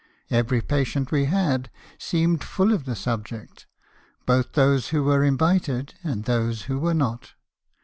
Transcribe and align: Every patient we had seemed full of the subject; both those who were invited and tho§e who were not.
Every 0.31 0.61
patient 0.63 1.11
we 1.11 1.25
had 1.25 1.69
seemed 1.99 2.43
full 2.43 2.73
of 2.73 2.85
the 2.85 2.95
subject; 2.95 3.67
both 4.25 4.53
those 4.53 4.87
who 4.87 5.03
were 5.03 5.23
invited 5.23 5.93
and 6.03 6.25
tho§e 6.25 6.63
who 6.63 6.79
were 6.79 6.95
not. 6.95 7.33